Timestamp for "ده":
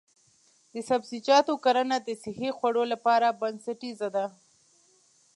4.15-4.25